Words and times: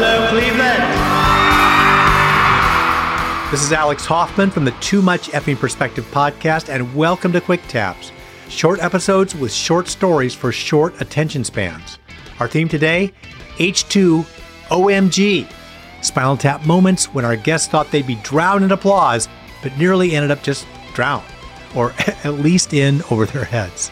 Hello, 0.00 0.28
Cleveland. 0.28 0.84
This 3.50 3.64
is 3.64 3.72
Alex 3.72 4.06
Hoffman 4.06 4.48
from 4.48 4.64
the 4.64 4.70
Too 4.80 5.02
Much 5.02 5.28
Effing 5.30 5.58
Perspective 5.58 6.04
podcast, 6.12 6.68
and 6.68 6.94
welcome 6.94 7.32
to 7.32 7.40
Quick 7.40 7.62
Taps, 7.66 8.12
short 8.48 8.80
episodes 8.80 9.34
with 9.34 9.52
short 9.52 9.88
stories 9.88 10.36
for 10.36 10.52
short 10.52 11.00
attention 11.00 11.42
spans. 11.42 11.98
Our 12.38 12.46
theme 12.46 12.68
today 12.68 13.12
H2 13.56 14.24
OMG. 14.68 15.52
Spinal 16.02 16.36
Tap 16.36 16.64
moments 16.64 17.12
when 17.12 17.24
our 17.24 17.34
guests 17.34 17.66
thought 17.66 17.90
they'd 17.90 18.06
be 18.06 18.20
drowned 18.22 18.62
in 18.62 18.70
applause, 18.70 19.28
but 19.64 19.76
nearly 19.78 20.14
ended 20.14 20.30
up 20.30 20.44
just 20.44 20.64
drowned, 20.94 21.26
or 21.74 21.90
at 22.22 22.34
least 22.34 22.72
in 22.72 23.02
over 23.10 23.26
their 23.26 23.46
heads. 23.46 23.90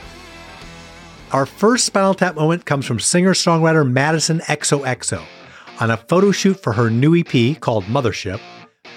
Our 1.33 1.47
first 1.47 1.85
Spinal 1.85 2.15
Tap 2.15 2.37
moment 2.37 2.65
comes 2.65 2.87
from 2.87 3.01
singer 3.01 3.33
songwriter 3.33 3.85
Madisen 3.85 4.39
XOXO. 4.43 5.27
On 5.79 5.91
a 5.91 5.97
photo 5.99 6.33
shoot 6.33 6.63
for 6.63 6.73
her 6.73 6.89
new 6.89 7.15
EP 7.15 7.61
called 7.61 7.85
Mothership, 7.85 8.41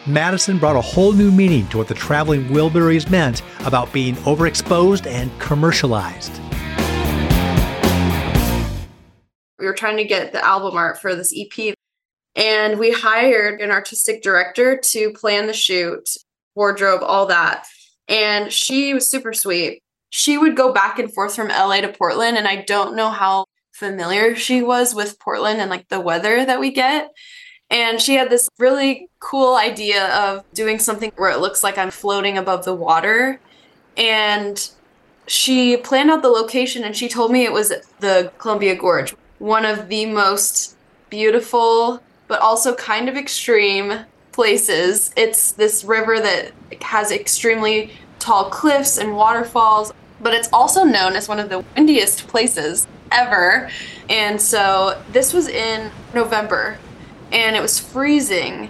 Madisen 0.06 0.58
brought 0.58 0.78
a 0.78 0.82
whole 0.82 1.12
new 1.12 1.30
meaning 1.30 1.68
to 1.68 1.78
what 1.78 1.90
the 1.90 1.94
traveling 1.94 2.46
Wilburys 2.46 3.10
meant 3.10 3.42
about 3.66 3.92
being 3.92 4.16
overexposed 4.18 5.06
and 5.06 5.30
commercialized. 5.42 6.32
We 9.60 9.66
were 9.66 9.74
trying 9.74 9.98
to 9.98 10.06
get 10.06 10.32
the 10.32 10.46
album 10.46 10.78
art 10.78 11.02
for 11.02 11.16
this 11.16 11.34
EP, 11.38 11.76
and 12.38 12.80
we 12.80 12.92
hired 12.92 13.60
an 13.60 13.72
artistic 13.72 14.24
director 14.24 14.78
to 14.78 15.12
plan 15.12 15.48
the 15.48 15.54
shoot, 15.54 16.10
wardrobe, 16.56 17.02
all 17.04 17.26
that. 17.26 17.68
And 18.08 18.54
she 18.54 18.94
was 18.94 19.10
super 19.10 19.34
sweet. 19.34 19.82
She 20.12 20.38
would 20.38 20.56
go 20.56 20.72
back 20.72 20.98
and 20.98 21.14
forth 21.14 21.36
from 21.36 21.50
LA 21.50 21.82
to 21.82 21.92
Portland, 21.92 22.38
and 22.38 22.48
I 22.48 22.64
don't 22.64 22.96
know 22.96 23.10
how 23.10 23.44
familiar 23.80 24.36
she 24.36 24.62
was 24.62 24.94
with 24.94 25.18
Portland 25.20 25.62
and 25.62 25.70
like 25.70 25.88
the 25.88 26.02
weather 26.02 26.46
that 26.46 26.60
we 26.60 26.70
get. 26.70 27.12
And 27.72 28.02
she 28.02 28.16
had 28.16 28.30
this 28.30 28.50
really 28.58 29.10
cool 29.20 29.56
idea 29.56 30.14
of 30.16 30.44
doing 30.54 30.80
something 30.80 31.12
where 31.16 31.32
it 31.32 31.40
looks 31.40 31.64
like 31.64 31.78
I'm 31.78 31.92
floating 31.92 32.38
above 32.38 32.66
the 32.66 32.76
water. 32.76 33.40
And 33.96 34.70
she 35.28 35.78
planned 35.78 36.12
out 36.12 36.22
the 36.22 36.30
location 36.30 36.84
and 36.84 36.96
she 36.96 37.08
told 37.08 37.32
me 37.32 37.46
it 37.46 37.54
was 37.54 37.72
the 38.00 38.32
Columbia 38.38 38.76
Gorge, 38.76 39.16
one 39.38 39.66
of 39.66 39.88
the 39.88 40.06
most 40.08 40.76
beautiful, 41.10 42.02
but 42.28 42.42
also 42.42 42.76
kind 42.76 43.08
of 43.08 43.16
extreme 43.16 44.00
places. 44.32 45.12
It's 45.16 45.54
this 45.54 45.84
river 45.84 46.20
that 46.20 46.52
has 46.82 47.12
extremely 47.12 47.92
tall 48.18 48.50
cliffs 48.50 48.98
and 48.98 49.16
waterfalls, 49.16 49.94
but 50.20 50.34
it's 50.34 50.50
also 50.52 50.84
known 50.84 51.16
as 51.16 51.30
one 51.30 51.40
of 51.40 51.50
the 51.50 51.64
windiest 51.76 52.28
places 52.28 52.88
ever. 53.12 53.70
And 54.10 54.42
so 54.42 55.02
this 55.12 55.34
was 55.34 55.48
in 55.48 55.92
November 56.14 56.78
and 57.32 57.56
it 57.56 57.62
was 57.62 57.80
freezing. 57.80 58.70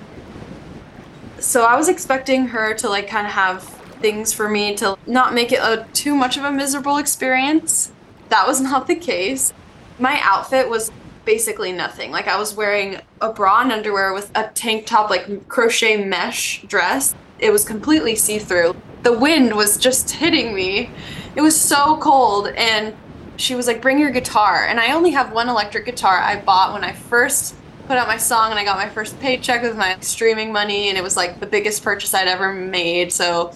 So 1.39 1.63
I 1.63 1.77
was 1.77 1.87
expecting 1.87 2.47
her 2.47 2.73
to 2.75 2.89
like 2.89 3.07
kind 3.07 3.25
of 3.25 3.33
have 3.33 3.63
things 4.01 4.33
for 4.33 4.49
me 4.49 4.75
to 4.75 4.97
not 5.07 5.33
make 5.33 5.51
it 5.51 5.59
a 5.59 5.85
too 5.93 6.15
much 6.15 6.37
of 6.37 6.43
a 6.43 6.51
miserable 6.51 6.97
experience. 6.97 7.91
That 8.29 8.47
was 8.47 8.61
not 8.71 8.87
the 8.87 8.95
case. 8.95 9.53
My 9.97 10.19
outfit 10.21 10.69
was 10.69 10.91
basically 11.25 11.71
nothing. 11.71 12.11
Like 12.11 12.27
I 12.27 12.37
was 12.37 12.55
wearing 12.55 12.99
a 13.21 13.31
bra 13.31 13.61
and 13.61 13.71
underwear 13.71 14.13
with 14.13 14.31
a 14.35 14.47
tank 14.49 14.85
top 14.85 15.09
like 15.09 15.47
crochet 15.47 16.03
mesh 16.03 16.63
dress. 16.63 17.13
It 17.39 17.51
was 17.51 17.63
completely 17.63 18.15
see-through. 18.15 18.75
The 19.03 19.13
wind 19.13 19.55
was 19.55 19.77
just 19.77 20.11
hitting 20.11 20.53
me. 20.53 20.89
It 21.35 21.41
was 21.41 21.59
so 21.59 21.97
cold 21.97 22.47
and 22.49 22.95
she 23.39 23.55
was 23.55 23.67
like 23.67 23.81
bring 23.81 23.97
your 23.97 24.11
guitar 24.11 24.65
and 24.65 24.79
I 24.79 24.91
only 24.91 25.11
have 25.11 25.31
one 25.31 25.47
electric 25.47 25.85
guitar 25.85 26.17
I 26.17 26.41
bought 26.41 26.73
when 26.73 26.83
I 26.83 26.91
first 26.91 27.55
put 27.87 27.97
out 27.97 28.07
my 28.07 28.17
song 28.17 28.51
and 28.51 28.59
I 28.59 28.65
got 28.65 28.77
my 28.77 28.89
first 28.89 29.19
paycheck 29.19 29.61
with 29.61 29.75
my 29.77 29.97
streaming 30.01 30.51
money 30.51 30.89
and 30.89 30.97
it 30.97 31.03
was 31.03 31.15
like 31.15 31.39
the 31.39 31.45
biggest 31.45 31.81
purchase 31.81 32.13
I'd 32.13 32.27
ever 32.27 32.53
made. 32.53 33.11
So 33.11 33.53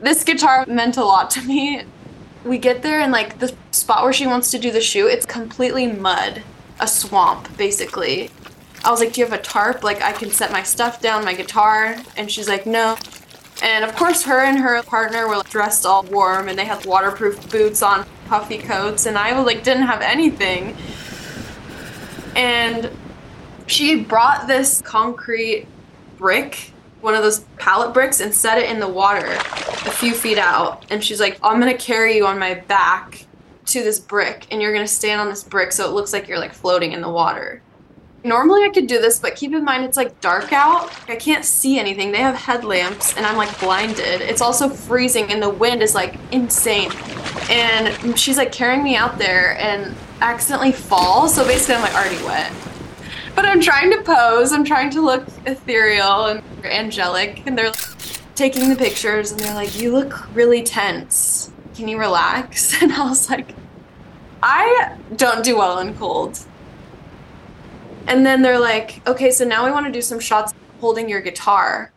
this 0.00 0.24
guitar 0.24 0.64
meant 0.66 0.96
a 0.96 1.04
lot 1.04 1.30
to 1.30 1.42
me. 1.42 1.82
We 2.44 2.58
get 2.58 2.82
there 2.82 3.00
and 3.00 3.12
like 3.12 3.40
the 3.40 3.54
spot 3.72 4.04
where 4.04 4.12
she 4.12 4.26
wants 4.26 4.50
to 4.52 4.58
do 4.58 4.70
the 4.70 4.80
shoot, 4.80 5.08
it's 5.08 5.26
completely 5.26 5.86
mud, 5.86 6.42
a 6.80 6.86
swamp 6.86 7.54
basically. 7.56 8.30
I 8.84 8.90
was 8.90 9.00
like, 9.00 9.14
"Do 9.14 9.20
you 9.20 9.26
have 9.26 9.38
a 9.38 9.42
tarp? 9.42 9.82
Like 9.82 10.02
I 10.02 10.12
can 10.12 10.30
set 10.30 10.52
my 10.52 10.62
stuff 10.62 11.00
down, 11.00 11.24
my 11.24 11.34
guitar." 11.34 11.96
And 12.16 12.30
she's 12.30 12.48
like, 12.48 12.66
"No." 12.66 12.96
And 13.62 13.84
of 13.84 13.96
course, 13.96 14.22
her 14.24 14.40
and 14.40 14.58
her 14.58 14.82
partner 14.82 15.26
were 15.26 15.42
dressed 15.48 15.86
all 15.86 16.02
warm 16.04 16.48
and 16.48 16.58
they 16.58 16.66
had 16.66 16.84
waterproof 16.84 17.50
boots 17.50 17.82
on, 17.82 18.06
puffy 18.26 18.58
coats, 18.58 19.06
and 19.06 19.16
I 19.16 19.32
was 19.36 19.46
like 19.46 19.64
didn't 19.64 19.86
have 19.86 20.00
anything. 20.00 20.76
And 22.36 22.90
she 23.66 24.02
brought 24.02 24.46
this 24.46 24.82
concrete 24.82 25.66
brick, 26.18 26.72
one 27.00 27.14
of 27.14 27.22
those 27.22 27.40
pallet 27.58 27.94
bricks, 27.94 28.20
and 28.20 28.34
set 28.34 28.58
it 28.58 28.68
in 28.70 28.80
the 28.80 28.88
water 28.88 29.26
a 29.26 29.90
few 29.90 30.14
feet 30.14 30.38
out. 30.38 30.84
And 30.90 31.02
she's 31.02 31.20
like, 31.20 31.38
I'm 31.42 31.60
gonna 31.60 31.76
carry 31.76 32.16
you 32.16 32.26
on 32.26 32.38
my 32.38 32.54
back 32.54 33.26
to 33.66 33.82
this 33.82 33.98
brick, 33.98 34.46
and 34.50 34.60
you're 34.60 34.72
gonna 34.72 34.86
stand 34.86 35.20
on 35.20 35.28
this 35.28 35.44
brick 35.44 35.72
so 35.72 35.88
it 35.88 35.92
looks 35.92 36.12
like 36.12 36.28
you're 36.28 36.38
like 36.38 36.52
floating 36.52 36.92
in 36.92 37.00
the 37.00 37.10
water. 37.10 37.62
Normally 38.24 38.64
I 38.64 38.70
could 38.70 38.86
do 38.86 39.00
this, 39.00 39.18
but 39.18 39.36
keep 39.36 39.52
in 39.52 39.64
mind 39.64 39.84
it's 39.84 39.96
like 39.96 40.20
dark 40.20 40.52
out. 40.52 40.90
I 41.08 41.16
can't 41.16 41.44
see 41.44 41.78
anything. 41.78 42.10
They 42.10 42.18
have 42.18 42.34
headlamps 42.34 43.16
and 43.16 43.26
I'm 43.26 43.36
like 43.36 43.60
blinded. 43.60 44.22
It's 44.22 44.40
also 44.40 44.68
freezing 44.68 45.30
and 45.30 45.42
the 45.42 45.50
wind 45.50 45.82
is 45.82 45.94
like 45.94 46.16
insane. 46.32 46.90
And 47.50 48.18
she's 48.18 48.38
like 48.38 48.50
carrying 48.50 48.82
me 48.82 48.96
out 48.96 49.18
there 49.18 49.58
and 49.58 49.94
accidentally 50.22 50.72
fall. 50.72 51.28
So 51.28 51.46
basically 51.46 51.74
I'm 51.74 51.82
like 51.82 51.94
already 51.94 52.22
wet 52.24 52.52
but 53.34 53.44
I'm 53.44 53.60
trying 53.60 53.90
to 53.90 54.02
pose. 54.02 54.52
I'm 54.52 54.64
trying 54.64 54.90
to 54.90 55.00
look 55.00 55.26
ethereal 55.46 56.26
and 56.26 56.42
angelic. 56.64 57.42
And 57.46 57.58
they're 57.58 57.72
taking 58.34 58.68
the 58.68 58.76
pictures 58.76 59.32
and 59.32 59.40
they're 59.40 59.54
like, 59.54 59.78
You 59.80 59.92
look 59.92 60.34
really 60.34 60.62
tense. 60.62 61.50
Can 61.74 61.88
you 61.88 61.98
relax? 61.98 62.80
And 62.82 62.92
I 62.92 63.08
was 63.08 63.30
like, 63.30 63.54
I 64.42 64.96
don't 65.16 65.44
do 65.44 65.56
well 65.56 65.78
in 65.78 65.94
cold. 65.94 66.38
And 68.06 68.24
then 68.24 68.42
they're 68.42 68.60
like, 68.60 69.06
Okay, 69.06 69.30
so 69.30 69.44
now 69.44 69.64
we 69.64 69.70
want 69.70 69.86
to 69.86 69.92
do 69.92 70.02
some 70.02 70.20
shots 70.20 70.52
holding 70.80 71.08
your 71.08 71.20
guitar. 71.20 71.92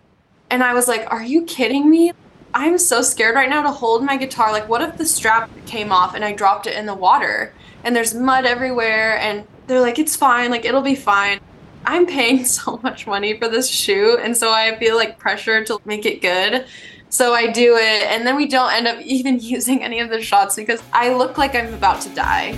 And 0.50 0.64
I 0.64 0.74
was 0.74 0.88
like, 0.88 1.12
Are 1.12 1.24
you 1.24 1.44
kidding 1.46 1.90
me? 1.90 2.12
I'm 2.54 2.78
so 2.78 3.02
scared 3.02 3.36
right 3.36 3.50
now 3.50 3.62
to 3.64 3.72
hold 3.72 4.04
my 4.04 4.18
guitar. 4.18 4.52
Like, 4.52 4.68
what 4.68 4.82
if 4.82 4.98
the 4.98 5.06
strap 5.06 5.50
came 5.66 5.92
off 5.92 6.16
and 6.16 6.26
I 6.26 6.34
dropped 6.34 6.66
it 6.66 6.76
in 6.76 6.86
the 6.86 6.96
water 6.96 7.54
and 7.84 7.96
there's 7.96 8.14
mud 8.14 8.46
everywhere 8.46 9.18
and 9.20 9.46
they're 9.68 9.82
like, 9.82 10.00
it's 10.00 10.16
fine, 10.16 10.50
like 10.50 10.66
it'll 10.66 10.82
be 10.82 10.96
fine. 10.96 11.40
I'm 11.86 12.06
paying 12.06 12.46
so 12.58 12.80
much 12.84 13.08
money 13.08 13.38
for 13.38 13.48
this 13.48 13.70
shoot, 13.70 14.20
and 14.20 14.36
so 14.36 14.52
I 14.52 14.78
feel 14.78 14.96
like 14.96 15.20
pressure 15.20 15.64
to 15.66 15.80
make 15.86 16.06
it 16.06 16.22
good. 16.22 16.66
So 17.10 17.34
I 17.34 17.48
do 17.52 17.78
it, 17.78 18.04
and 18.12 18.28
then 18.28 18.36
we 18.36 18.48
don't 18.48 18.72
end 18.74 18.88
up 18.88 19.00
even 19.04 19.40
using 19.42 19.84
any 19.84 20.00
of 20.00 20.10
the 20.10 20.22
shots 20.22 20.56
because 20.56 20.82
I 20.94 21.14
look 21.14 21.38
like 21.38 21.56
I'm 21.56 21.74
about 21.74 22.02
to 22.02 22.10
die. 22.10 22.58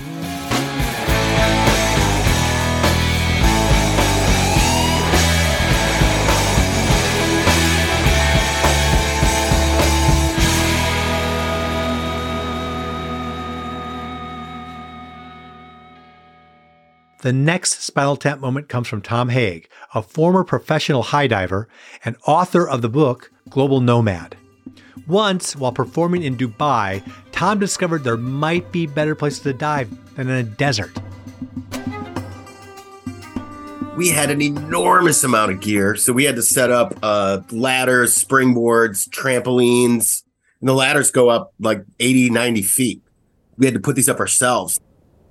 The 17.22 17.34
next 17.34 17.81
Spinal 17.81 18.16
Tap 18.16 18.40
moment 18.40 18.69
comes 18.69 18.88
from 18.88 19.02
Tom 19.02 19.28
Haig, 19.28 19.68
a 19.94 20.02
former 20.02 20.46
professional 20.46 21.03
high 21.03 21.28
diver 21.28 21.68
and 22.06 22.16
author 22.25 22.66
of 22.66 22.81
the 22.81 22.88
book 22.88 23.30
Global 23.50 23.81
Nomad. 23.81 24.38
Once, 25.06 25.53
while 25.53 25.74
performing 25.74 26.24
in 26.24 26.38
Dubai, 26.38 27.03
Tom 27.34 27.59
discovered 27.59 28.06
there 28.06 28.16
might 28.16 28.72
be 28.72 28.88
better 28.88 29.16
places 29.16 29.41
to 29.41 29.52
dive 29.52 29.90
than 30.16 30.30
in 30.30 30.35
a 30.35 30.44
desert. 30.44 30.97
We 33.98 34.07
had 34.07 34.31
an 34.31 34.42
enormous 34.42 35.22
amount 35.25 35.51
of 35.51 35.60
gear, 35.60 35.98
so 35.98 36.13
we 36.13 36.24
had 36.24 36.38
to 36.38 36.42
set 36.42 36.72
up 36.72 36.98
uh, 37.04 37.42
ladders, 37.51 38.15
springboards, 38.15 39.10
trampolines, 39.10 40.24
and 40.62 40.69
the 40.69 40.74
ladders 40.74 41.12
go 41.12 41.27
up 41.27 41.54
like 41.60 41.83
80, 42.00 42.30
90 42.30 42.62
feet. 42.62 43.01
We 43.57 43.65
had 43.65 43.74
to 43.74 43.81
put 43.81 43.98
these 43.98 44.07
up 44.07 44.22
ourselves. 44.22 44.80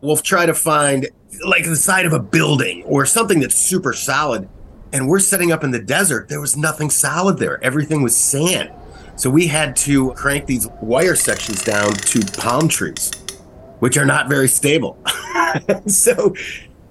We'll 0.00 0.16
try 0.16 0.46
to 0.46 0.54
find 0.54 1.08
like 1.44 1.64
the 1.64 1.76
side 1.76 2.06
of 2.06 2.12
a 2.12 2.20
building 2.20 2.82
or 2.84 3.04
something 3.06 3.40
that's 3.40 3.54
super 3.54 3.92
solid. 3.92 4.48
And 4.92 5.08
we're 5.08 5.18
setting 5.18 5.52
up 5.52 5.64
in 5.64 5.70
the 5.70 5.80
desert. 5.80 6.28
There 6.28 6.40
was 6.40 6.56
nothing 6.56 6.88
solid 6.90 7.38
there. 7.38 7.62
Everything 7.62 8.02
was 8.02 8.16
sand. 8.16 8.72
So 9.16 9.28
we 9.28 9.48
had 9.48 9.74
to 9.76 10.12
crank 10.12 10.46
these 10.46 10.68
wire 10.80 11.16
sections 11.16 11.64
down 11.64 11.92
to 11.92 12.20
palm 12.38 12.68
trees, 12.68 13.10
which 13.80 13.96
are 13.96 14.06
not 14.06 14.28
very 14.28 14.48
stable. 14.48 14.96
so 15.86 16.34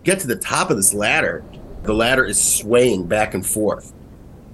get 0.04 0.20
to 0.20 0.28
the 0.28 0.36
top 0.36 0.70
of 0.70 0.78
this 0.78 0.94
ladder. 0.94 1.44
The 1.84 1.94
ladder 1.94 2.26
is 2.26 2.42
swaying 2.42 3.08
back 3.08 3.34
and 3.34 3.46
forth. 3.46 3.94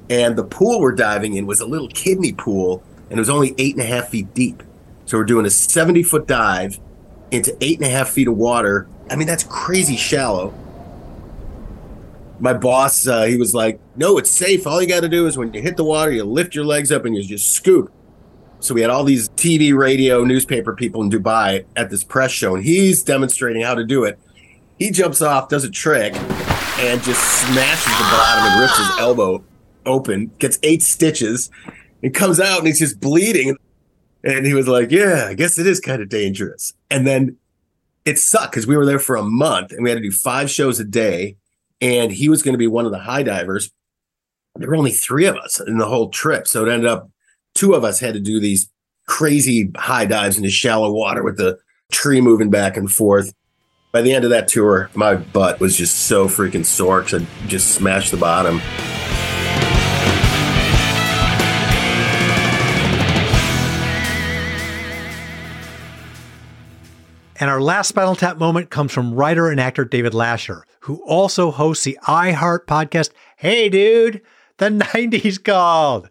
And 0.10 0.36
the 0.36 0.44
pool 0.44 0.80
we're 0.80 0.94
diving 0.94 1.34
in 1.34 1.48
was 1.48 1.62
a 1.62 1.66
little 1.66 1.88
kidney 1.88 2.34
pool, 2.34 2.84
and 3.10 3.14
it 3.14 3.20
was 3.22 3.30
only 3.30 3.56
eight 3.58 3.74
and 3.74 3.84
a 3.84 3.88
half 3.88 4.10
feet 4.10 4.34
deep. 4.36 4.62
So 5.06 5.18
we're 5.18 5.24
doing 5.24 5.46
a 5.46 5.50
70 5.50 6.04
foot 6.04 6.28
dive 6.28 6.80
into 7.34 7.56
eight 7.62 7.78
and 7.78 7.86
a 7.86 7.90
half 7.90 8.10
feet 8.10 8.28
of 8.28 8.38
water 8.38 8.88
I 9.10 9.16
mean, 9.16 9.28
that's 9.28 9.44
crazy 9.44 9.96
shallow. 9.96 10.54
my 12.40 12.54
boss, 12.54 13.08
uh, 13.08 13.24
he 13.24 13.38
was 13.38 13.54
like, 13.54 13.80
"No, 13.96 14.18
it's 14.18 14.30
safe. 14.30 14.68
All 14.68 14.82
you 14.82 14.88
got 14.88 15.02
to 15.02 15.08
do 15.08 15.28
is 15.28 15.38
when 15.38 15.54
you 15.54 15.62
hit 15.62 15.78
the 15.78 15.84
water, 15.84 16.12
you 16.12 16.26
lift 16.26 16.56
your 16.56 16.66
legs 16.66 16.92
up 16.92 17.06
and 17.06 17.16
you 17.16 17.24
just 17.24 17.54
scoop." 17.54 17.92
So 18.60 18.74
we 18.74 18.82
had 18.82 18.90
all 18.90 19.04
these 19.04 19.30
TV, 19.30 19.74
radio, 19.74 20.24
newspaper 20.24 20.74
people 20.74 21.04
in 21.04 21.10
Dubai 21.10 21.66
at 21.76 21.90
this 21.90 22.04
press 22.04 22.32
show, 22.32 22.56
and 22.56 22.64
he's 22.64 23.04
demonstrating 23.04 23.62
how 23.62 23.76
to 23.76 23.86
do 23.86 24.04
it. 24.04 24.20
He 24.80 24.90
jumps 24.90 25.22
off, 25.22 25.48
does 25.48 25.64
a 25.64 25.70
trick, 25.70 26.16
and 26.16 27.02
just 27.04 27.22
smashes 27.42 27.94
the 27.98 28.04
bottom 28.04 28.52
and 28.52 28.62
rips 28.62 28.78
his 28.78 28.90
elbow 29.00 29.44
open, 29.86 30.32
gets 30.40 30.60
eight 30.64 30.82
stitches, 30.82 31.50
and 32.02 32.14
comes 32.14 32.40
out 32.40 32.58
and 32.58 32.68
he's 32.68 32.80
just 32.80 33.00
bleeding. 33.00 33.56
And 34.24 34.46
he 34.46 34.54
was 34.54 34.68
like, 34.68 34.92
Yeah, 34.92 35.28
I 35.30 35.34
guess 35.34 35.58
it 35.58 35.68
is 35.68 35.80
kind 35.80 36.02
of 36.02 36.10
dangerous. 36.10 36.74
And 36.90 37.06
then 37.06 37.38
it 38.06 38.20
sucked 38.20 38.52
because 38.52 38.68
we 38.68 38.78
were 38.78 38.86
there 38.86 39.00
for 39.00 39.16
a 39.16 39.24
month 39.24 39.72
and 39.72 39.84
we 39.84 39.90
had 39.90 39.98
to 39.98 40.04
do 40.04 40.12
five 40.12 40.50
shows 40.50 40.80
a 40.80 40.84
day. 40.84 41.38
And 41.82 42.12
he 42.12 42.30
was 42.30 42.44
going 42.44 42.54
to 42.54 42.60
be 42.60 42.68
one 42.68 42.86
of 42.86 42.92
the 42.92 43.00
high 43.00 43.24
divers. 43.24 43.72
There 44.56 44.70
were 44.70 44.76
only 44.76 44.92
three 44.92 45.26
of 45.26 45.36
us 45.36 45.60
in 45.60 45.78
the 45.78 45.88
whole 45.88 46.10
trip. 46.10 46.48
So 46.48 46.66
it 46.66 46.72
ended 46.72 46.90
up 46.90 47.10
two 47.56 47.74
of 47.74 47.84
us 47.84 48.00
had 48.00 48.14
to 48.14 48.20
do 48.20 48.40
these 48.40 48.70
crazy 49.08 49.72
high 49.76 50.06
dives 50.06 50.38
into 50.38 50.50
shallow 50.50 50.92
water 50.92 51.24
with 51.24 51.38
the 51.38 51.58
tree 51.92 52.22
moving 52.22 52.50
back 52.50 52.78
and 52.78 52.92
forth. 52.92 53.34
By 53.92 54.02
the 54.02 54.14
end 54.14 54.24
of 54.24 54.32
that 54.32 54.48
tour, 54.48 54.90
my 54.96 55.16
butt 55.16 55.60
was 55.60 55.78
just 55.78 56.08
so 56.08 56.28
freaking 56.28 56.66
sore 56.66 57.02
because 57.02 57.22
I 57.22 57.26
just 57.48 57.76
smashed 57.76 58.12
the 58.12 58.18
bottom. 58.18 58.60
And 67.44 67.50
our 67.50 67.60
last 67.60 67.90
Spinal 67.90 68.16
Tap 68.16 68.38
moment 68.38 68.70
comes 68.70 68.94
from 68.94 69.14
writer 69.14 69.50
and 69.50 69.60
actor 69.60 69.84
David 69.84 70.14
Lascher, 70.14 70.62
who 70.80 71.04
also 71.04 71.52
hosts 71.52 71.84
the 71.84 72.00
iHeart 72.08 72.68
podcast, 72.68 73.10
Hey 73.36 73.68
Dude, 73.68 74.22
the 74.60 74.70
90s 74.70 75.44
Called. 75.44 76.08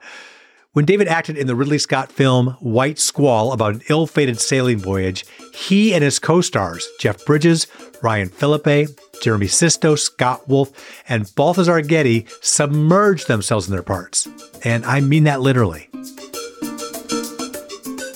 When 0.72 0.84
David 0.84 1.08
acted 1.08 1.38
in 1.38 1.46
the 1.46 1.54
Ridley 1.54 1.78
Scott 1.78 2.12
film 2.12 2.48
White 2.60 2.98
Squall 2.98 3.54
about 3.54 3.72
an 3.72 3.80
ill 3.88 4.06
fated 4.06 4.40
sailing 4.40 4.76
voyage, 4.76 5.24
he 5.54 5.94
and 5.94 6.04
his 6.04 6.18
co 6.18 6.42
stars, 6.42 6.86
Jeff 7.00 7.24
Bridges, 7.24 7.66
Ryan 8.02 8.28
Phillippe, 8.28 8.90
Jeremy 9.22 9.46
Sisto, 9.46 9.94
Scott 9.94 10.46
Wolf, 10.50 10.70
and 11.08 11.34
Balthazar 11.34 11.80
Getty, 11.80 12.26
submerged 12.42 13.26
themselves 13.26 13.68
in 13.68 13.72
their 13.72 13.82
parts. 13.82 14.28
And 14.66 14.84
I 14.84 15.00
mean 15.00 15.24
that 15.24 15.40
literally. 15.40 15.88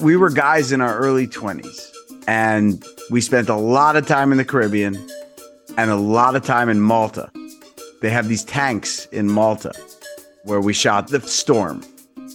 We 0.02 0.18
were 0.18 0.28
guys 0.28 0.70
in 0.70 0.82
our 0.82 0.98
early 0.98 1.26
20s, 1.26 1.80
and 2.28 2.84
we 3.10 3.20
spent 3.20 3.48
a 3.48 3.56
lot 3.56 3.96
of 3.96 4.06
time 4.06 4.32
in 4.32 4.38
the 4.38 4.44
Caribbean 4.44 4.94
and 5.76 5.90
a 5.90 5.96
lot 5.96 6.36
of 6.36 6.44
time 6.44 6.68
in 6.68 6.80
Malta. 6.80 7.30
They 8.02 8.10
have 8.10 8.28
these 8.28 8.44
tanks 8.44 9.06
in 9.06 9.28
Malta 9.28 9.72
where 10.44 10.60
we 10.60 10.72
shot 10.72 11.08
The 11.08 11.20
Storm 11.20 11.82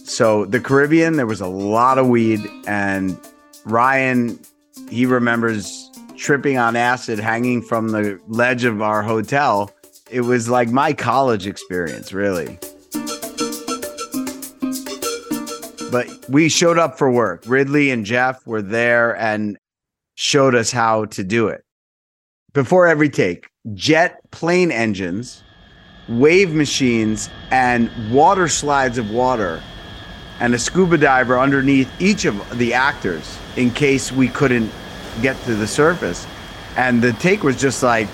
so 0.04 0.44
the 0.44 0.60
Caribbean, 0.60 1.16
there 1.16 1.26
was 1.26 1.40
a 1.40 1.46
lot 1.46 1.98
of 1.98 2.08
weed, 2.08 2.40
and 2.66 3.18
Ryan, 3.64 4.38
he 4.90 5.06
remembers 5.06 5.90
tripping 6.16 6.58
on 6.58 6.76
acid 6.76 7.18
hanging 7.18 7.62
from 7.62 7.88
the 7.88 8.20
ledge 8.28 8.64
of 8.64 8.82
our 8.82 9.02
hotel. 9.02 9.70
It 10.10 10.22
was 10.22 10.48
like 10.48 10.68
my 10.68 10.92
college 10.92 11.46
experience, 11.46 12.12
really. 12.12 12.58
But 15.90 16.08
we 16.28 16.48
showed 16.48 16.78
up 16.78 16.98
for 16.98 17.10
work. 17.10 17.44
Ridley 17.46 17.90
and 17.90 18.04
Jeff 18.04 18.46
were 18.46 18.62
there 18.62 19.16
and 19.16 19.58
showed 20.22 20.54
us 20.54 20.70
how 20.70 21.04
to 21.06 21.24
do 21.24 21.48
it. 21.48 21.64
Before 22.52 22.86
every 22.86 23.10
take, 23.10 23.48
jet 23.74 24.20
plane 24.30 24.70
engines, 24.70 25.42
wave 26.08 26.54
machines, 26.54 27.28
and 27.50 27.90
water 28.12 28.46
slides 28.46 28.98
of 28.98 29.10
water 29.10 29.60
and 30.38 30.54
a 30.54 30.58
scuba 30.60 30.96
diver 30.96 31.38
underneath 31.38 31.90
each 32.00 32.24
of 32.24 32.56
the 32.56 32.72
actors 32.72 33.36
in 33.56 33.72
case 33.72 34.12
we 34.12 34.28
couldn't 34.28 34.70
get 35.22 35.36
to 35.42 35.56
the 35.56 35.66
surface. 35.66 36.24
And 36.76 37.02
the 37.02 37.12
take 37.14 37.42
was 37.42 37.60
just 37.60 37.82
like, 37.82 38.08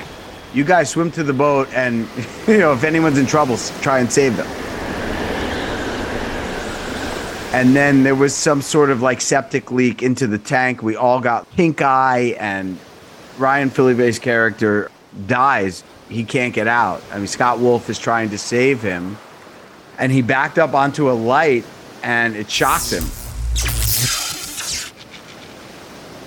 you 0.54 0.64
guys 0.64 0.88
swim 0.88 1.10
to 1.10 1.22
the 1.22 1.34
boat, 1.34 1.68
and 1.74 2.08
you 2.48 2.56
know 2.56 2.72
if 2.72 2.84
anyone's 2.84 3.18
in 3.18 3.26
trouble, 3.26 3.58
try 3.82 3.98
and 3.98 4.10
save 4.10 4.34
them. 4.38 4.67
And 7.52 7.74
then 7.74 8.02
there 8.02 8.14
was 8.14 8.34
some 8.34 8.60
sort 8.60 8.90
of 8.90 9.00
like 9.00 9.20
septic 9.20 9.70
leak 9.70 10.02
into 10.02 10.26
the 10.26 10.38
tank. 10.38 10.82
We 10.82 10.96
all 10.96 11.20
got 11.20 11.50
pink 11.52 11.80
eye, 11.80 12.36
and 12.38 12.78
Ryan 13.38 13.70
Phillippe's 13.70 14.18
character 14.18 14.90
dies. 15.26 15.82
He 16.08 16.24
can't 16.24 16.52
get 16.52 16.68
out. 16.68 17.02
I 17.10 17.18
mean, 17.18 17.26
Scott 17.26 17.58
Wolf 17.58 17.88
is 17.88 17.98
trying 17.98 18.30
to 18.30 18.38
save 18.38 18.82
him, 18.82 19.16
and 19.98 20.12
he 20.12 20.22
backed 20.22 20.58
up 20.58 20.74
onto 20.74 21.10
a 21.10 21.12
light 21.12 21.64
and 22.02 22.36
it 22.36 22.50
shocked 22.50 22.92
him. 22.92 23.04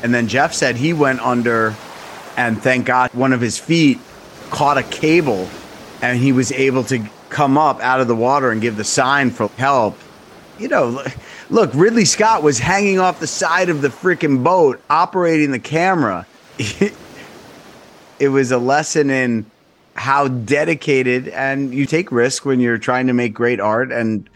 And 0.03 0.13
then 0.13 0.27
Jeff 0.27 0.53
said 0.53 0.75
he 0.75 0.93
went 0.93 1.19
under, 1.21 1.75
and 2.35 2.61
thank 2.61 2.87
God 2.87 3.13
one 3.13 3.33
of 3.33 3.41
his 3.41 3.59
feet 3.59 3.99
caught 4.49 4.77
a 4.77 4.83
cable, 4.83 5.47
and 6.01 6.17
he 6.17 6.31
was 6.31 6.51
able 6.51 6.83
to 6.85 7.05
come 7.29 7.57
up 7.57 7.79
out 7.81 8.01
of 8.01 8.07
the 8.07 8.15
water 8.15 8.51
and 8.51 8.61
give 8.61 8.75
the 8.75 8.83
sign 8.83 9.29
for 9.29 9.47
help. 9.57 9.97
You 10.59 10.67
know, 10.67 11.03
look, 11.49 11.71
Ridley 11.73 12.05
Scott 12.05 12.43
was 12.43 12.59
hanging 12.59 12.99
off 12.99 13.19
the 13.19 13.27
side 13.27 13.69
of 13.69 13.81
the 13.81 13.87
freaking 13.87 14.43
boat, 14.43 14.81
operating 14.89 15.51
the 15.51 15.59
camera. 15.59 16.27
it 18.19 18.29
was 18.29 18.51
a 18.51 18.57
lesson 18.57 19.09
in 19.09 19.45
how 19.95 20.27
dedicated 20.27 21.27
and 21.29 21.73
you 21.73 21.85
take 21.85 22.11
risk 22.11 22.45
when 22.45 22.59
you're 22.59 22.77
trying 22.77 23.07
to 23.07 23.13
make 23.13 23.33
great 23.33 23.59
art 23.59 23.91
and 23.91 24.29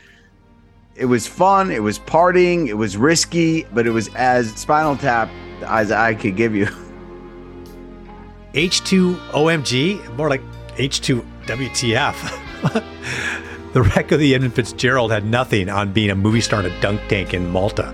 it 0.96 1.06
was 1.06 1.28
fun, 1.28 1.72
it 1.72 1.84
was 1.84 2.00
partying, 2.00 2.68
it 2.68 2.74
was 2.74 2.98
risky, 2.98 3.64
but 3.74 3.86
it 3.86 3.92
was 3.92 4.14
as 4.16 4.54
Spinal 4.56 4.96
Tap 4.96 5.30
as 5.64 5.92
I 5.92 6.16
could 6.16 6.36
give 6.36 6.56
you. 6.56 6.66
H2 8.54 9.18
OMG, 9.32 10.16
more 10.16 10.30
like 10.30 10.42
H2 10.78 11.26
WTF. 11.46 13.46
the 13.76 13.84
wreck 13.84 14.12
of 14.14 14.22
the 14.22 14.34
Edmund 14.34 14.54
Fitzgerald 14.54 15.12
had 15.12 15.26
nothing 15.26 15.68
on 15.68 15.92
being 15.92 16.10
a 16.10 16.16
movie 16.16 16.40
star 16.40 16.62
in 16.62 16.68
a 16.72 16.80
dunk 16.80 17.02
tank 17.10 17.34
in 17.34 17.50
Malta. 17.50 17.94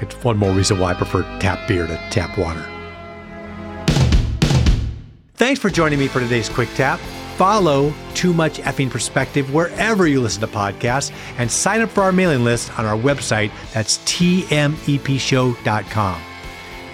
It's 0.00 0.14
one 0.22 0.36
more 0.36 0.52
reason 0.52 0.78
why 0.78 0.92
I 0.92 0.94
prefer 0.94 1.22
tap 1.40 1.66
beer 1.66 1.88
to 1.88 1.96
tap 2.10 2.38
water. 2.38 2.64
Thanks 5.34 5.60
for 5.60 5.70
joining 5.70 5.98
me 5.98 6.06
for 6.06 6.20
today's 6.20 6.48
Quick 6.48 6.68
Tap 6.76 7.00
follow 7.36 7.92
Too 8.14 8.32
Much 8.32 8.60
Effing 8.60 8.88
Perspective 8.88 9.52
wherever 9.52 10.06
you 10.06 10.20
listen 10.20 10.40
to 10.42 10.46
podcasts 10.46 11.10
and 11.38 11.50
sign 11.50 11.80
up 11.80 11.90
for 11.90 12.04
our 12.04 12.12
mailing 12.12 12.44
list 12.44 12.78
on 12.78 12.86
our 12.86 12.96
website. 12.96 13.50
That's 13.72 13.98
tmepshow.com. 13.98 16.22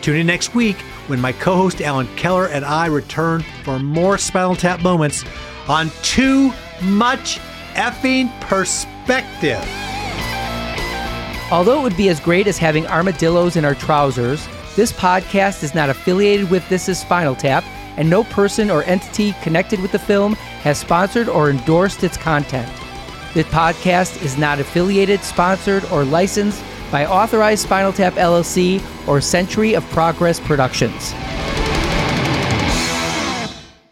Tune 0.01 0.17
in 0.17 0.27
next 0.27 0.55
week 0.55 0.79
when 1.09 1.21
my 1.21 1.33
co 1.33 1.57
host 1.57 1.83
Alan 1.83 2.09
Keller 2.17 2.47
and 2.47 2.65
I 2.65 2.87
return 2.87 3.45
for 3.65 3.79
more 3.79 4.17
Spinal 4.17 4.57
Tap 4.57 4.81
moments 4.81 5.27
on 5.69 5.91
Too 6.03 6.55
Much 6.83 7.39
Effing 7.79 8.29
Perspective. 8.41 9.65
Although 11.53 11.79
it 11.79 11.83
would 11.85 11.97
be 11.97 12.09
as 12.09 12.19
great 12.19 12.49
as 12.49 12.59
having 12.59 12.89
armadillos 12.89 13.55
in 13.55 13.65
our 13.65 13.77
trousers, 13.77 14.49
this 14.75 14.93
podcast 14.93 15.63
is 15.63 15.77
not 15.77 15.89
affiliated 15.89 16.51
with 16.51 16.69
This 16.69 16.89
Is 16.89 16.99
Spinal 16.99 17.37
Tap 17.37 17.63
and 17.97 18.11
no 18.11 18.25
person 18.25 18.69
or 18.69 18.83
entity 18.83 19.33
connected 19.43 19.79
with 19.79 19.93
the 19.93 19.99
film 20.01 20.35
has 20.65 20.79
sponsored 20.79 21.29
or 21.29 21.51
endorsed 21.51 22.03
its 22.03 22.17
content. 22.17 22.69
This 23.33 23.47
podcast 23.47 24.25
is 24.25 24.37
not 24.37 24.59
affiliated, 24.59 25.21
sponsored, 25.21 25.85
or 25.93 26.05
licensed 26.05 26.65
by 26.91 27.07
Authorized 27.07 27.63
Spinal 27.63 27.93
Tap 27.93 28.15
LLC 28.15 28.83
or 29.07 29.21
Century 29.21 29.75
of 29.75 29.85
Progress 29.91 30.41
Productions. 30.41 31.13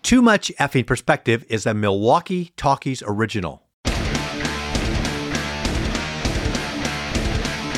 Too 0.03 0.23
Much 0.23 0.51
Effing 0.59 0.87
Perspective 0.87 1.45
is 1.49 1.67
a 1.67 1.73
Milwaukee 1.73 2.53
Talkies 2.57 3.05
original. 3.07 3.66